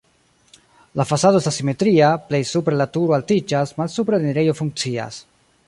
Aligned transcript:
La 1.01 1.05
fasado 1.09 1.41
estas 1.41 1.59
simetria, 1.61 2.09
plej 2.31 2.41
supre 2.53 2.79
la 2.79 2.89
turo 2.97 3.17
altiĝas, 3.19 3.75
malsupre 3.83 4.19
la 4.21 4.27
enirejo 4.31 4.57
funkcias. 4.63 5.25